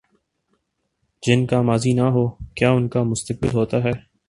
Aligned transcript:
جن 1.23 1.45
کا 1.45 1.61
ماضی 1.61 1.93
نہ 1.93 2.01
ہو، 2.01 2.27
کیا 2.29 2.71
ان 2.71 2.87
کا 2.89 2.99
کوئی 2.99 3.11
مستقبل 3.11 3.49
ہوتا 3.53 3.83
ہے؟ 3.83 3.91